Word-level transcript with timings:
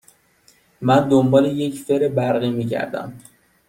من 0.81 1.09
دنبال 1.09 1.45
یک 1.45 1.75
فر 1.79 2.07
برقی 2.07 2.49
می 2.51 2.65
گردم. 2.65 3.13